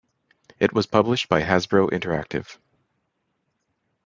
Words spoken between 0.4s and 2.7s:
It was published by Hasbro Interactive.